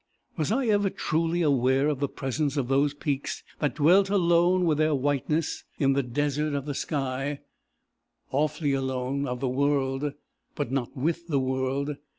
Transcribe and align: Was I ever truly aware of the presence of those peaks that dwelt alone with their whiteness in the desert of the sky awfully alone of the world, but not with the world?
Was 0.35 0.51
I 0.51 0.65
ever 0.65 0.89
truly 0.89 1.43
aware 1.43 1.87
of 1.87 1.99
the 1.99 2.09
presence 2.09 2.57
of 2.57 2.67
those 2.69 2.95
peaks 2.95 3.43
that 3.59 3.75
dwelt 3.75 4.09
alone 4.09 4.65
with 4.65 4.79
their 4.79 4.95
whiteness 4.95 5.63
in 5.77 5.93
the 5.93 6.01
desert 6.01 6.55
of 6.55 6.65
the 6.65 6.73
sky 6.73 7.41
awfully 8.31 8.73
alone 8.73 9.27
of 9.27 9.41
the 9.41 9.47
world, 9.47 10.13
but 10.55 10.71
not 10.71 10.97
with 10.97 11.27
the 11.27 11.39
world? 11.39 11.97